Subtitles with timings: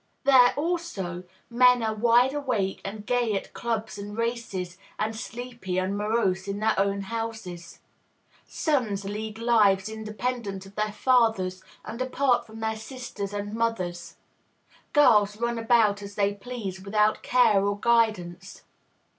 [0.23, 5.95] There, also, men are wide awake and gay at clubs and races, and sleepy and
[5.95, 7.81] morose in their own houses;
[8.47, 14.15] "sons lead lives independent of their fathers and apart from their sisters and mothers;"
[14.91, 18.63] "girls run about as they please, without care or guidance."